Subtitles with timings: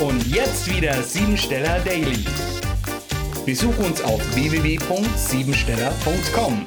[0.00, 2.24] Und jetzt wieder Siebensteller Daily.
[3.46, 6.66] Besuch uns auf www.siebensteller.com.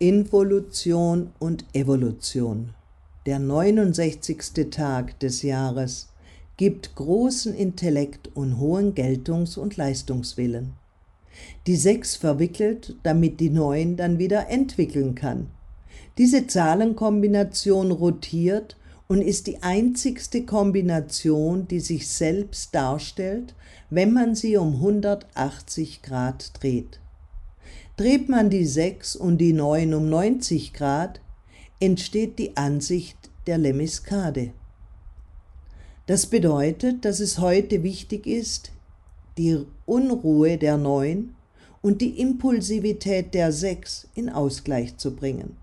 [0.00, 2.74] Involution und Evolution.
[3.26, 4.70] Der 69.
[4.72, 6.08] Tag des Jahres
[6.56, 10.72] gibt großen Intellekt und hohen Geltungs- und Leistungswillen.
[11.68, 15.52] Die Sechs verwickelt, damit die Neun dann wieder entwickeln kann.
[16.16, 18.76] Diese Zahlenkombination rotiert
[19.08, 23.54] und ist die einzigste Kombination, die sich selbst darstellt,
[23.90, 27.00] wenn man sie um 180 Grad dreht.
[27.96, 31.20] Dreht man die 6 und die 9 um 90 Grad,
[31.80, 34.52] entsteht die Ansicht der Lemiskade.
[36.06, 38.72] Das bedeutet, dass es heute wichtig ist,
[39.36, 41.34] die Unruhe der 9
[41.82, 45.56] und die Impulsivität der 6 in Ausgleich zu bringen.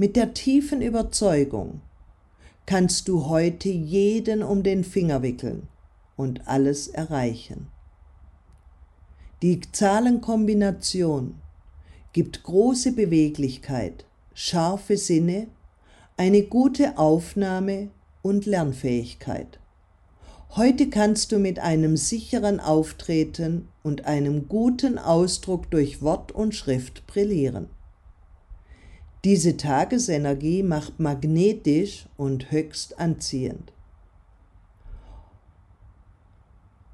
[0.00, 1.82] Mit der tiefen Überzeugung
[2.64, 5.68] kannst du heute jeden um den Finger wickeln
[6.16, 7.66] und alles erreichen.
[9.42, 11.34] Die Zahlenkombination
[12.14, 15.48] gibt große Beweglichkeit, scharfe Sinne,
[16.16, 17.90] eine gute Aufnahme
[18.22, 19.60] und Lernfähigkeit.
[20.56, 27.06] Heute kannst du mit einem sicheren Auftreten und einem guten Ausdruck durch Wort und Schrift
[27.06, 27.68] brillieren.
[29.24, 33.72] Diese Tagesenergie macht magnetisch und höchst anziehend.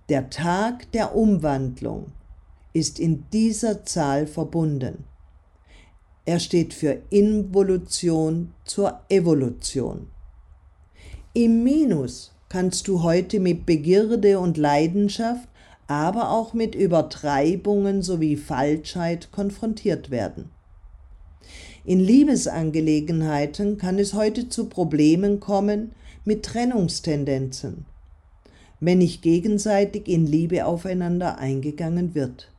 [0.09, 2.13] Der Tag der Umwandlung
[2.73, 5.05] ist in dieser Zahl verbunden.
[6.25, 10.09] Er steht für Involution zur Evolution.
[11.33, 15.49] Im Minus kannst du heute mit Begierde und Leidenschaft,
[15.87, 20.51] aber auch mit Übertreibungen sowie Falschheit konfrontiert werden.
[21.87, 25.93] In Liebesangelegenheiten kann es heute zu Problemen kommen
[26.25, 27.87] mit Trennungstendenzen,
[28.81, 32.51] wenn nicht gegenseitig in Liebe aufeinander eingegangen wird.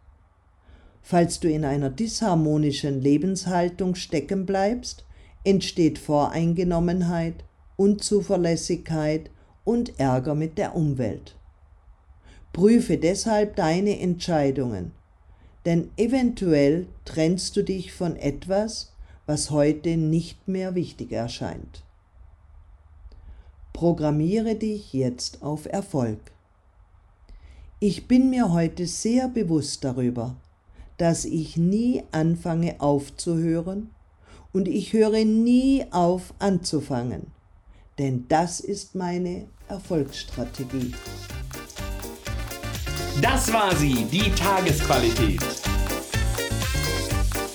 [1.02, 5.04] Falls du in einer disharmonischen Lebenshaltung stecken bleibst,
[5.44, 7.44] entsteht Voreingenommenheit,
[7.76, 9.30] Unzuverlässigkeit
[9.66, 11.36] und Ärger mit der Umwelt.
[12.54, 14.94] Prüfe deshalb deine Entscheidungen,
[15.66, 18.94] denn eventuell trennst du dich von etwas,
[19.28, 21.84] was heute nicht mehr wichtig erscheint.
[23.74, 26.20] Programmiere dich jetzt auf Erfolg.
[27.80, 30.36] Ich bin mir heute sehr bewusst darüber,
[30.98, 33.92] dass ich nie anfange aufzuhören
[34.52, 37.28] und ich höre nie auf anzufangen,
[38.00, 40.94] denn das ist meine Erfolgsstrategie.
[43.22, 45.67] Das war sie, die Tagesqualität.